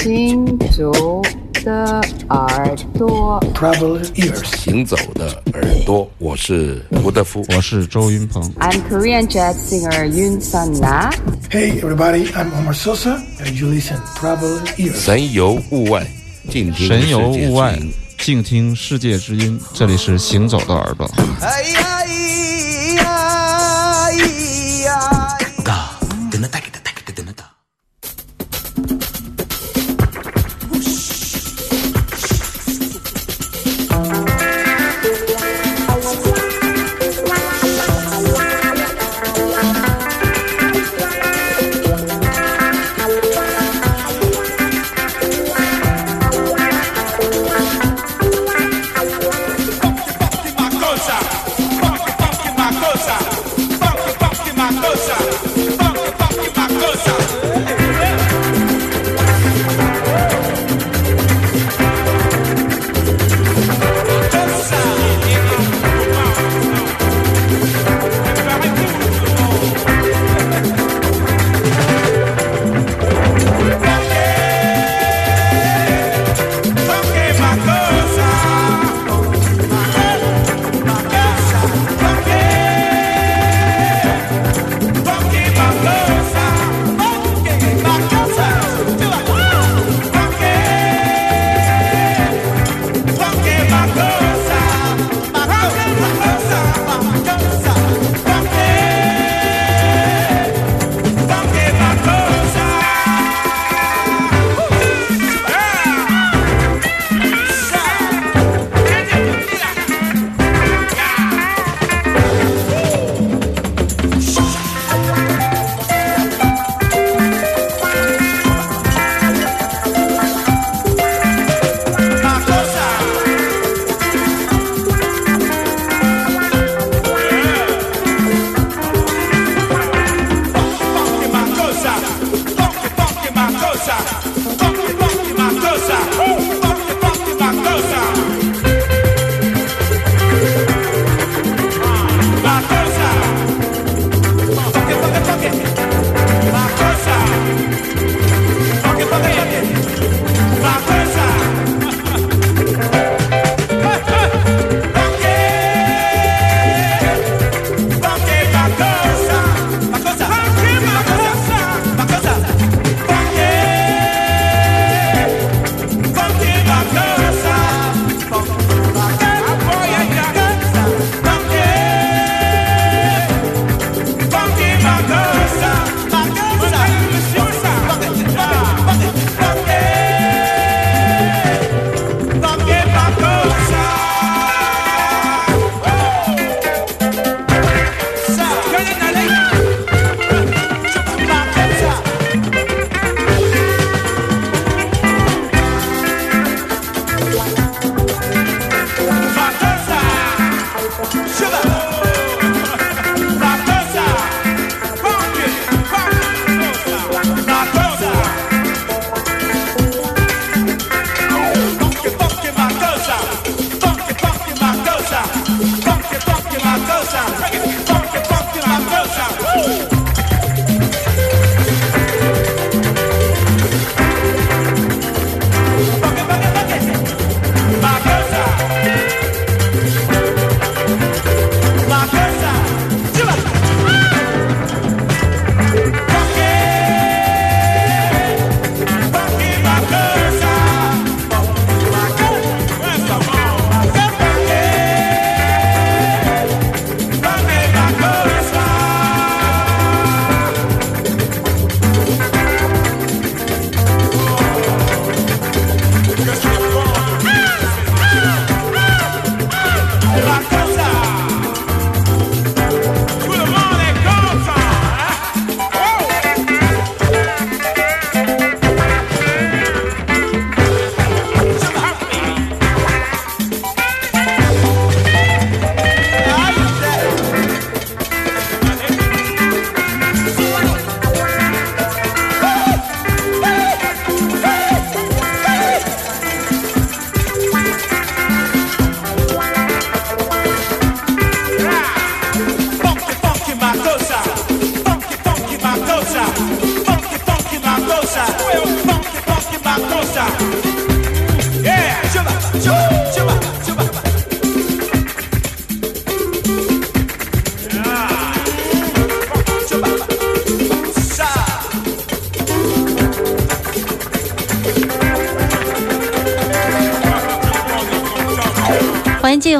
[0.00, 1.22] 行走
[1.64, 4.44] 的耳朵，Travel ears.
[4.56, 7.44] 行走的耳朵，我是吴德夫。
[7.54, 8.42] 我是周云鹏。
[8.58, 11.10] I'm Korean jazz singer Yun Sun Na.
[11.50, 14.96] Hey, everybody, I'm Omar Sosa, and you listen Travel ears.
[14.96, 16.04] 神游物外，
[16.48, 19.60] 静听神游世界物外之音，静听世界之音。
[19.74, 21.08] 这里是行走的耳朵。
[21.40, 21.91] 哎呀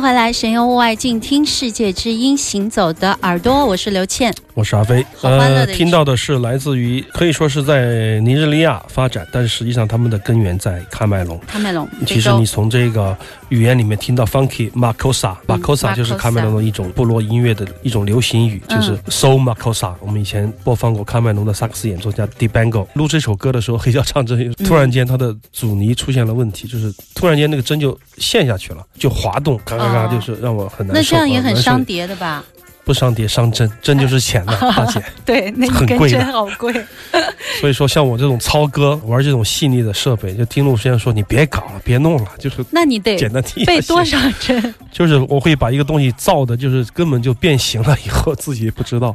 [0.02, 4.34] 回来，神游物外，静听世界之音，行走的耳朵，我是刘倩。
[4.52, 11.40] 我是阿飞，呃，听到的是来自于可以说是在尼日利亚发展，但是实际上他们的根源在喀麦隆。
[11.48, 13.16] 喀麦隆，其实你从这个
[13.52, 19.92] 语言里面听到 funky makosa 就是喀麦隆的一种部落音乐的一种流行语，嗯就是 soul makosa。
[20.00, 31.02] 我们以前播放过喀麦隆的萨克斯演奏家 Dibango 录这首歌的时候，黑胶唱针嗯突然间它的阻尼出现了问题，就是突然间那个针就陷下去了，就滑动，嘎嘎嘎，哦就是让我很难受。
[31.02, 32.42] 那这样也很伤碟的吧？
[32.84, 35.02] 不伤碟伤针，针就是钱呐， 大姐。
[35.24, 36.72] 对，那一根很贵的针好贵。
[37.60, 43.64] 所以说，像我这种操哥玩这种细腻的设备，就听路先生说你别搞了，别弄了，就是那你得简单听。
[43.64, 44.04] 背多？
[44.04, 44.74] 少针？
[44.90, 49.14] 就是我会把一个东西造的，就是根本就变形了，以后自己也不知道。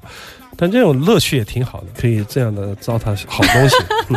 [0.58, 3.76] 但这种乐趣也挺好的，可以这样的糟蹋好东西。
[4.10, 4.16] 嗯、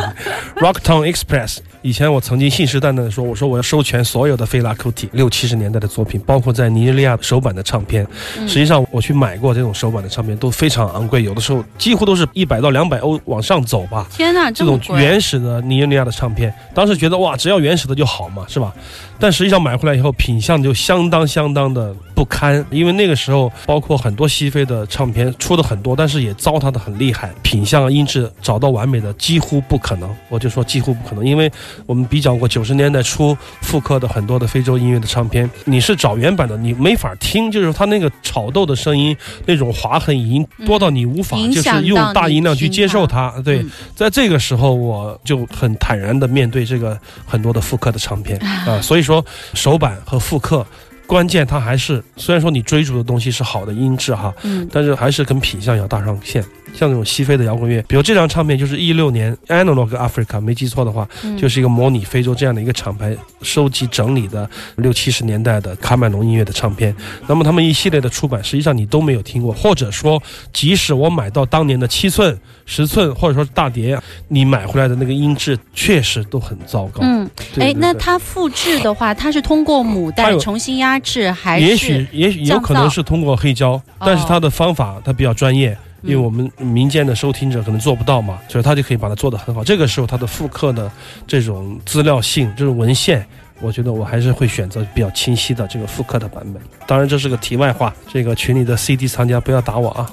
[0.55, 8.05] Rocktown Express，以前我曾经信誓旦旦的说，我说我要收全所有的菲拉库蒂六七十年代的作品，包括在尼日利亚首版的唱片。
[8.37, 14.07] 嗯实际上我去买过这种首版的唱片，都非常昂贵，有的时候几乎都是一百到两百欧往上走吧。
[14.09, 14.79] 天哪，这种！
[14.97, 18.73] 原始的尼日利亚的唱片，当时觉得哇，只要原始的就好嘛，是吧？
[19.19, 30.09] 但实际上买回来以后，品相就相当相当的不堪，因为那个时候包括很多西非的唱片出的很多，但是也糟蹋的很厉害，品相啊音质找到完美的几乎不可能。
[30.29, 31.51] 我就说几乎不可能，因为
[31.85, 43.41] 我们比较过九十年代初复刻的很多的非洲音乐的唱片，你是找原版的，你没法听，就是它那个炒豆的声音，那种划痕已经多到你无法影就是用大音量去接受它它。
[43.41, 48.37] 对，嗯在这个时候，我就很坦然的面对这个很多的复刻的唱片
[48.67, 49.23] 啊、所以说
[49.53, 50.65] 首版和复刻。
[51.11, 56.41] 关键它还是，虽然说你追逐的东西是好的音质哈，嗯，但是还是跟品相要搭上线。
[56.73, 66.95] 像那种西非的摇滚乐，比如这张唱片就是一六年 Analog Africa，没记错的话，嗯就是一个模拟非洲这样的一个厂牌收集整理的六七十年代的卡麦隆音乐的唱片。
[67.27, 70.21] 那么他们一系列的出版，实际上你都没有听过，或者说，
[70.53, 77.01] 即使我买到当年的七寸、十寸，或者说是大碟，你买回来的那个音质确实都很糟糕。
[77.01, 77.29] 嗯，
[77.59, 85.77] 哎，那它复制的话，它是通过母带重新压制，还是也许也许有可能是通过黑胶，但是它的方法它比较专业。
[86.03, 89.63] 因为嗯我们民间的收听者可能做不到嘛，所以他就可以把它做得很好。
[89.63, 90.91] 这个时候，它的复刻的
[91.27, 93.25] 这种资料性、这种文献，
[93.59, 96.61] 我觉得我还是会选择比较清晰的这个复刻的版本。
[96.87, 100.11] 当然，这是个题外话，这个群里的 CD 藏家不要打我啊。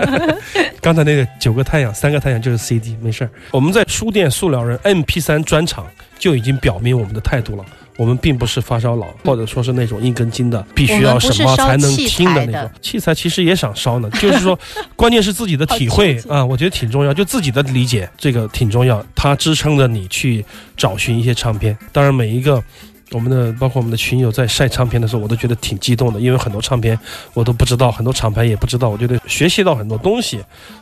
[0.80, 3.30] 刚才那个九个太阳、三个太阳就是 CD，没事儿。
[3.50, 5.86] 我们在书店塑料人 MP3 专场
[6.18, 7.64] 就已经表明我们的态度了。
[7.96, 12.70] 我们并不是发烧佬，或者说是那种一根筋的，必须要什么才能听的那种。
[12.82, 14.58] 器材其实也想烧呢， 就是说，
[14.96, 20.44] 关键是自己的体会啊，我觉得挺重要，就自己的理解这个挺重要，它支撑着你去
[20.76, 21.76] 找寻一些唱片。
[21.92, 22.62] 当然，每一个。
[23.14, 26.98] 我们的包括我们的群友在晒唱片的时候，我都觉得挺激动的，因为很多唱片
[27.32, 30.40] 我都不知道，很多厂牌也不知道，我觉得学习到很多东西。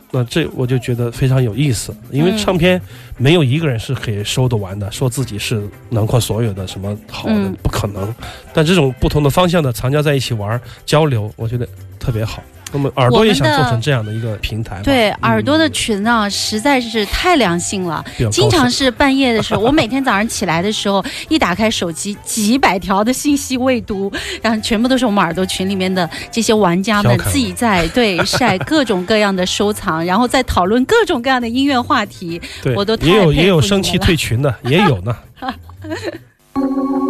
[0.09, 2.81] 那这我就觉得非常有意思，因为唱片
[3.17, 8.13] 没有一个人是可以收得完的，说自己是囊括所有的什么好的，嗯不可能。
[8.51, 11.67] 但这种不同的方向的藏家在一起玩交流，我觉得
[11.99, 12.41] 特别好。
[12.73, 14.81] 那么耳朵也想做成这样的一个平台。
[14.83, 24.11] 对，嗯耳朵的群啊，实在是太良心了经常是半夜的时候， 我每天早上起来的时候，一打开手机，几百条的信息未读，
[24.41, 32.41] 然后全部都是我们耳朵群里面的这些玩家们自己在对晒各种各样的收藏，然后在讨论各种各样的音乐话题。
[32.61, 35.15] 对，我都太也有也有生气退群的，也有呢。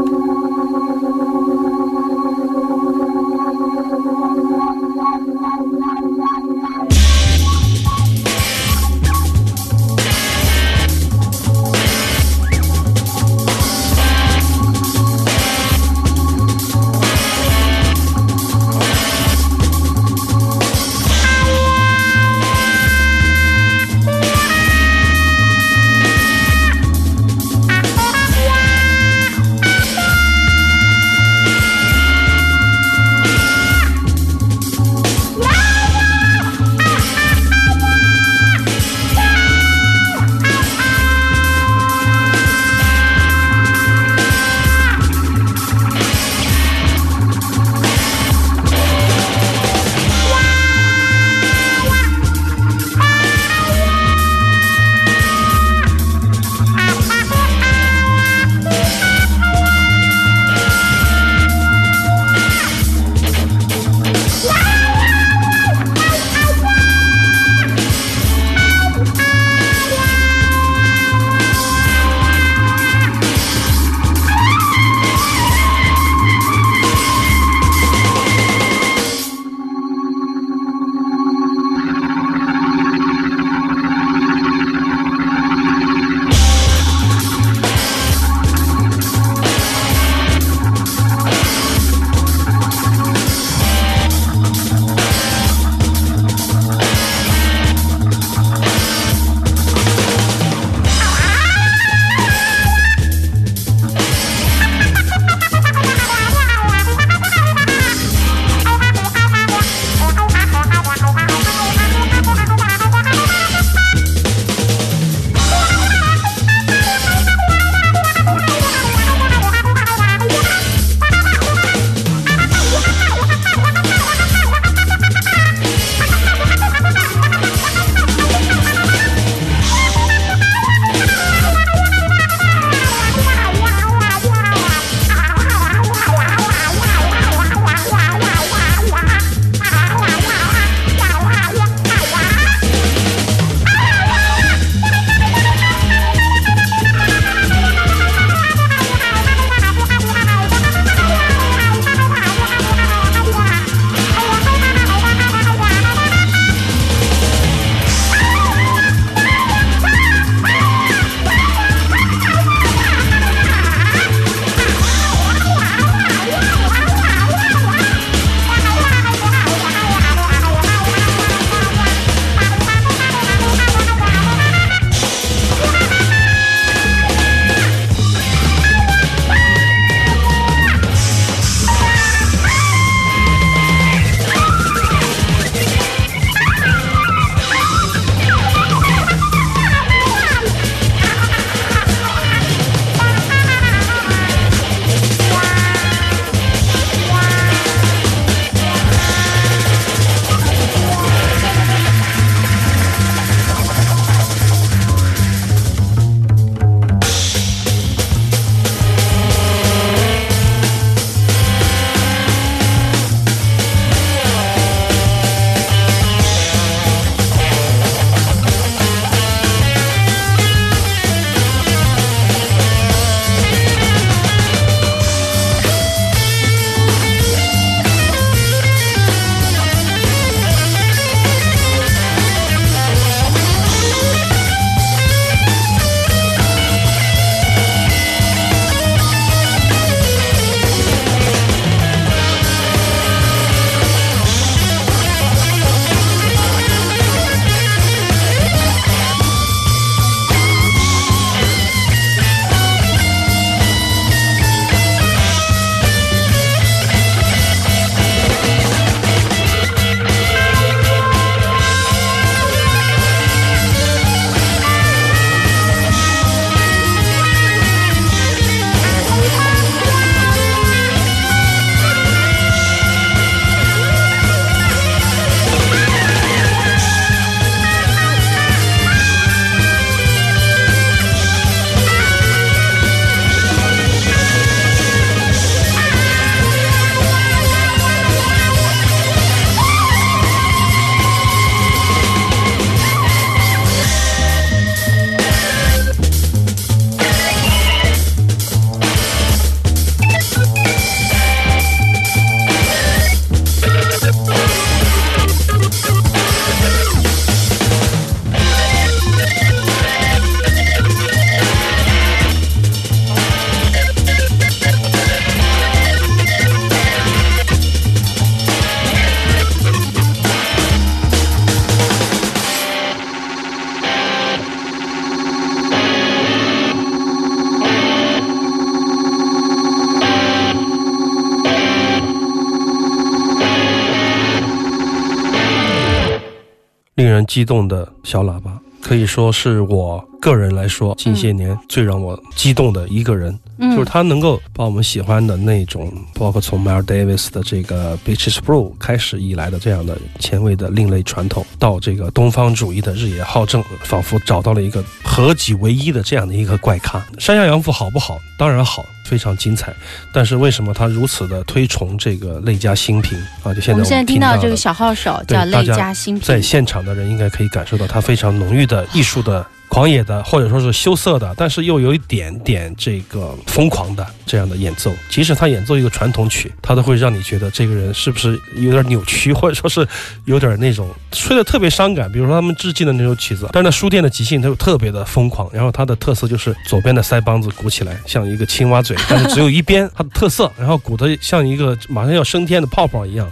[337.14, 343.38] 人激动的小喇叭，可以说是我个人来说近些年最让我激动的一个人。
[343.58, 357.02] 嗯就是他能够把我们喜欢的那种，包括从 Miles Davis 的这个 Beaches Brew 开始以来的这样的前卫的另类传统，到这个东方主义的日野浩正，仿佛找到了一个合己为一的这样的一个怪咖。
[357.20, 358.20] 山下洋辅好不好？
[358.38, 359.72] 当然好，非常精彩。
[360.12, 363.54] 但是为什么他如此的推崇这个类加新品啊？
[363.54, 369.46] 就现在我们现在听到这个小号手叫类大家家新品在，现场的人应该可以感受到他非常浓郁的艺术的。
[369.74, 374.94] 狂野的，或者说是羞涩的，但是又有一点点这个疯狂的这样的演奏。
[375.10, 379.88] 即使他演奏一个传统曲，他都会让你觉得这个人是不是有点扭曲，或者说是
[380.26, 382.12] 有点那种吹的特别伤感。
[382.12, 385.50] 比如说他们致敬的那首曲子，但是呢，书店的即兴它又特别的疯狂。
[385.52, 393.28] 然后它的特色就是左边的腮帮子鼓起来像一个青蛙嘴，但是只有一边，它的特色，然后鼓得像一个马上要升天的泡泡一样。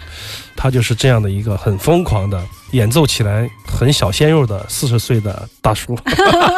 [0.53, 2.39] 他就是这样的一个很疯狂的
[2.71, 5.98] 演奏起来很小鲜肉的四十岁的大叔，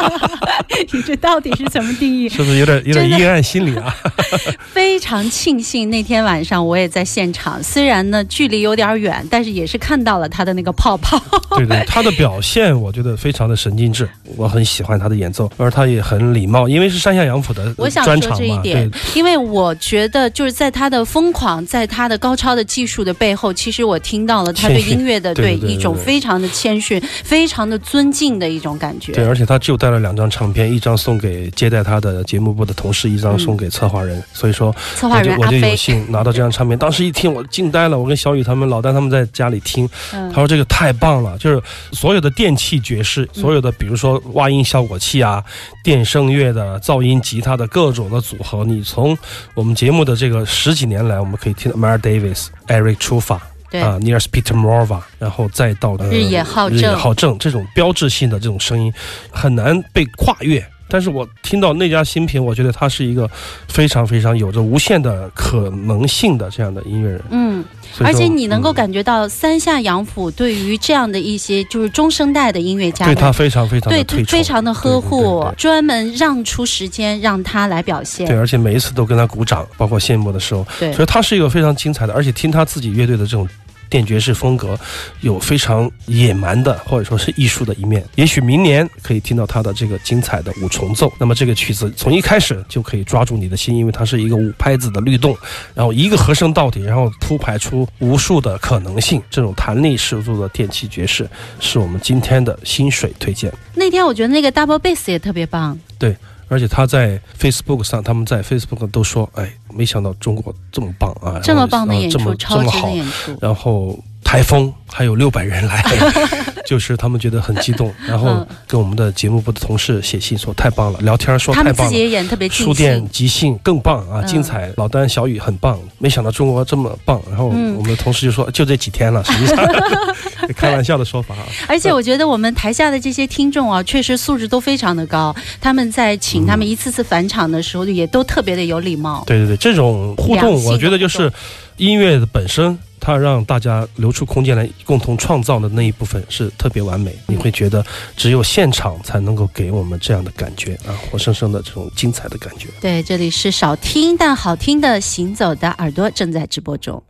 [0.92, 2.28] 你这到底是怎么定义？
[2.30, 3.94] 是不是有点有点阴暗心理啊？
[4.72, 11.20] 非常庆幸那天晚上我也在现场，虽然呢距离有点远，但是也是看到了他的那个泡泡。
[11.56, 29.12] 对对，他的表现我觉得非常的神经质，我很喜欢他的演奏，而他也很礼貌，因为是山下洋辅的我想说专场嘛，这一点对，因为我觉得就是在他的疯狂，在他的高超的技术的背后，其实我听到了他对音乐的对一种非常的谦逊、非常的尊敬的一种感觉。
[29.12, 34.22] 对，而且他就带了两张唱片，一张送给接待他的节目部的同事，一张送给策划人。
[34.32, 37.98] 所以说，策划我就我就有幸拿到这张唱片，当时一听我惊呆了。
[37.98, 45.42] 我跟小雨他们、老丹他们在家里听，嗯他说这个太棒了，就是所有的电器爵士，所有的比如说挖音效果器啊、
[45.82, 49.16] 电声乐的噪音吉他的各种的组合，你从
[49.54, 53.53] 我们节目的这个十几年来，我们可以听到 Miles Davis、Eric Trufa。
[53.74, 58.92] 对啊 n e a r s Peter Morva，然后再到、呃日野浩正日野浩正这种标志性的这种声音，
[59.32, 60.64] 很难被跨越。
[60.86, 63.28] 但是我听到那家新品，我觉得他是一个
[63.66, 67.20] 非常非常有着无限的可能性的这样的音乐人。
[67.30, 67.64] 嗯，
[68.00, 78.26] 而且你能够嗯感觉到三下洋辅对于这样的一些就是中生代的音乐家对他非常非常的对，非常的呵对护对对，专门让出时间让他来表现。
[78.26, 83.48] 对，而且每一次都跟他鼓掌，包括谢幕的时候，对所以他是一个非常精彩的，而且听他自己乐队的这种。
[83.94, 84.76] 电爵士风格
[85.20, 91.12] 有非常野蛮的或者说是艺术的一面，也许明年可以听到他的这个精彩的五重奏。
[91.16, 95.38] 那么这个曲子从一开始就可以抓住你的心，因为它是一个五拍子的律动，
[95.74, 99.22] 然后一个和声到底，然后铺排出无数的可能性。
[99.30, 101.30] 这种弹力十足的电气爵士
[101.60, 103.52] 是我们今天的薪水推荐。
[103.76, 106.16] 那天我觉得那个 double bass 也特别棒，对
[106.48, 113.36] 而且他在 Facebook 上，他们在 Facebook 都说，哎，没想到中国这么棒啊，这么棒的这么超值的这么好，演出。
[113.40, 115.82] 然后台风还有六百人来，
[116.64, 121.92] 就是他们觉得很激动， 然后嗯跟我们的节目部的同事写信说太棒了，聊天说他们自太棒了。
[121.92, 124.72] 己也演特别书店，即兴更棒啊，嗯精彩！
[124.76, 127.20] 老丹、小雨很棒，没想到中国这么棒。
[127.28, 129.56] 然后嗯我们的同事就说，就这几天了，实际上
[130.56, 131.46] 开玩笑的说法啊。
[131.66, 135.34] 而且我觉得我们台下的这些听众啊，确实素质都非常的高。
[135.60, 139.24] 他们在请他们一次次返场的时候，也都特别的有礼貌。
[139.26, 141.32] 对对对，这种互动，我觉得就是
[141.76, 147.14] 音乐的本身，它让大家留出空间来共同创造的那一部分是特别完美。
[147.26, 147.84] 你会觉得
[148.16, 152.68] 只有现场才能够给我们这样的感觉啊，活生生的这种精彩的感觉。
[152.80, 157.02] 对，这里是少听但好听的行走的耳朵正在直播中。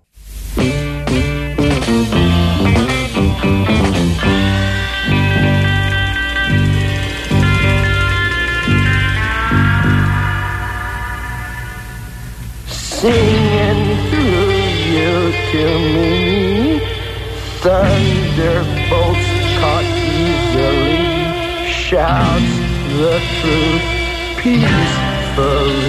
[13.04, 16.80] Singing through to me.
[17.60, 19.28] Thunderbolts
[19.60, 19.88] caught
[20.22, 21.04] easily,
[21.68, 22.54] shouts
[22.98, 23.86] the truth
[24.42, 25.84] peacefully.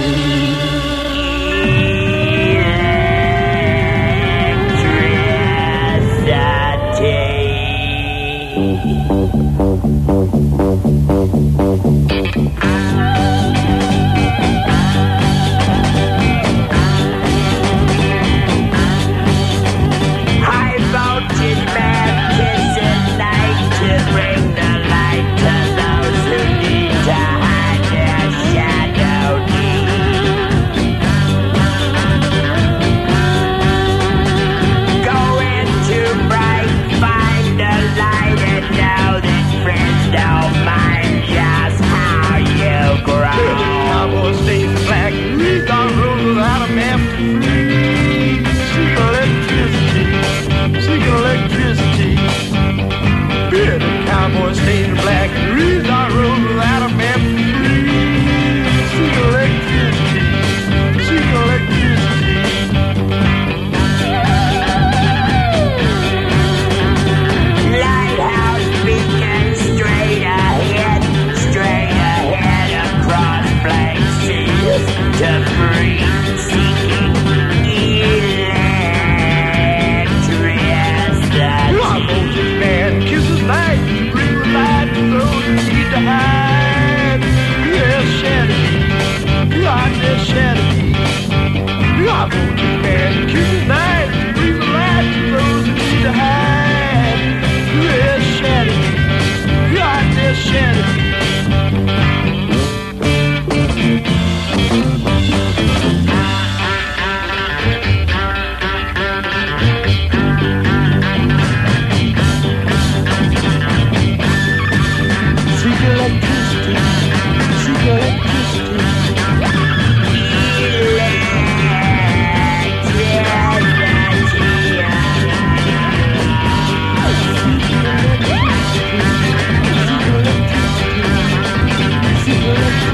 [132.46, 132.85] Yeah.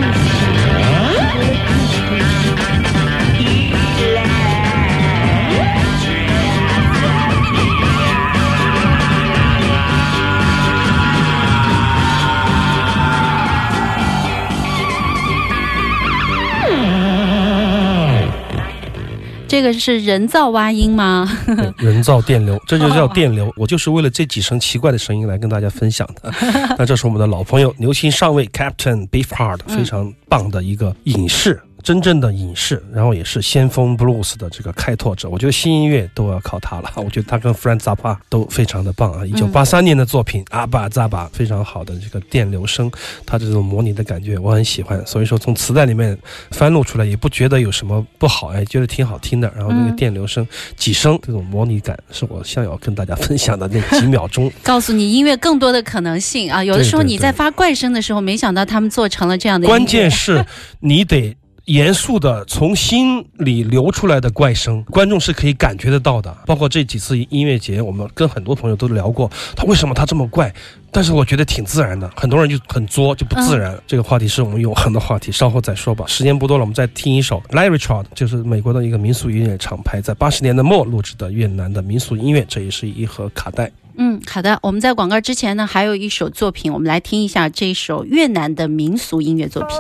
[19.63, 21.39] 这个是人造蛙音吗？
[21.79, 23.49] 人造电流， 这就叫电流。
[23.57, 26.35] 我就是为了这几声奇怪的声音来跟大家分享的。
[26.77, 31.63] 那这是我们的老朋友牛心上尉 Captain Beefheart，非常棒的一个隐士。
[31.83, 36.91] 真正的影视，然后也是先锋 blues 的这个开拓者，我觉得新音乐都要靠他了。
[36.97, 39.27] 我觉得他跟 Frank Zappa 都非常的棒啊！
[39.27, 42.91] 一九八三年的作品《阿巴扎巴》非常好的这个电流声，
[43.27, 45.05] 他这种模拟的感觉我很喜欢。
[45.07, 46.17] 所以说从磁带里面
[46.53, 49.53] 翻录出来也不觉得有什么不好，哎，觉得挺好听的。
[49.57, 54.51] 然后那个电流声几声这种模拟感是我想要跟大家分享的那几秒钟。
[54.63, 56.63] 告诉你音乐更多的可能性啊！
[56.63, 59.67] 有的时候你在发怪声的时候，没想到他们做成了这样的。
[59.73, 60.45] 关键是
[60.81, 66.37] 你得严肃的从心里流出来的怪声，观众是可以感觉得到的。
[66.45, 70.53] 包括这几次音乐节，我们跟很多朋友都聊过，他为什么他这么怪？
[70.91, 73.81] 但是我觉得挺自然的，很多人就很作，就不自然。
[73.87, 76.05] 这个话题是我们永恒的话题，稍后再说吧。
[76.07, 83.71] 时间不多了，我们再听一首 Larry Chard，就是美国的一个民俗音乐厂牌，在八十年代末录制的越南的民俗音乐，这也是一盒卡带。
[83.97, 84.59] 嗯，好的。
[84.63, 89.79] 我们在广告之前呢，还有一首作品，我们来听一下这一首越南的民俗音乐作品。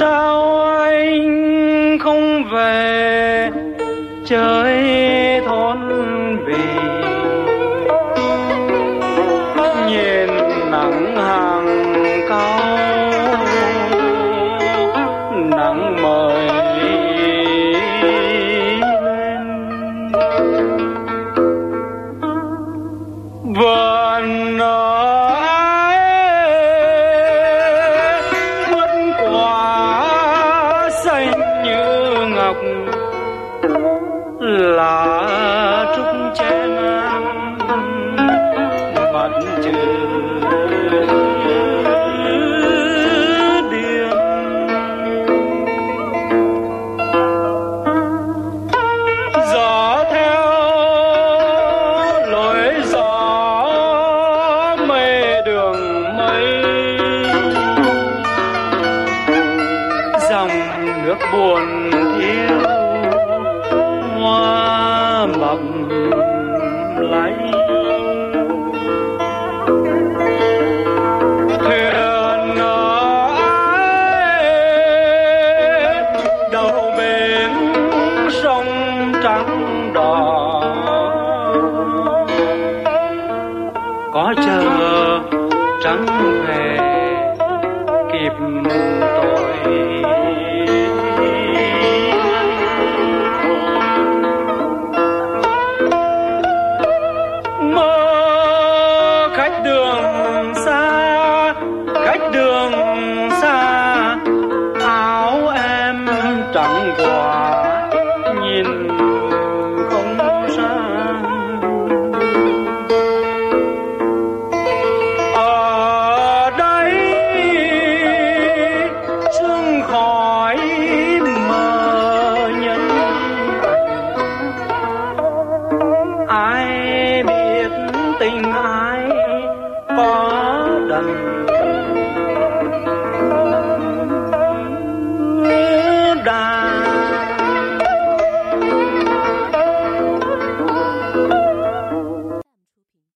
[0.00, 3.50] Sao anh không về
[4.26, 4.69] trời?